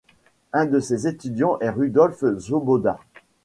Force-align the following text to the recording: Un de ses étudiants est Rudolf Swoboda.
Un 0.51 0.65
de 0.65 0.79
ses 0.79 1.05
étudiants 1.07 1.59
est 1.59 1.69
Rudolf 1.69 2.23
Swoboda. 2.39 2.97